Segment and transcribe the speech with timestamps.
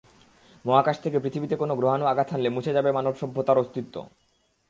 [0.65, 3.95] মহাকাশ থেকে পৃথিবীতে কোনো গ্রহাণু আঘাত হানলে মুছে যাবে মানব সভ্যতার অস্তিত্ব।